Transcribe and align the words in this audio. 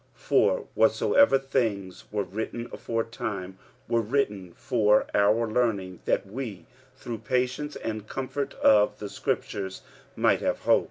45:015:004 0.17 0.27
For 0.27 0.67
whatsoever 0.73 1.37
things 1.37 2.05
were 2.11 2.23
written 2.23 2.67
aforetime 2.73 3.59
were 3.87 4.01
written 4.01 4.51
for 4.55 5.05
our 5.13 5.47
learning, 5.47 5.99
that 6.05 6.25
we 6.25 6.65
through 6.95 7.19
patience 7.19 7.75
and 7.75 8.07
comfort 8.07 8.55
of 8.55 8.97
the 8.97 9.09
scriptures 9.09 9.83
might 10.15 10.39
have 10.41 10.61
hope. 10.61 10.79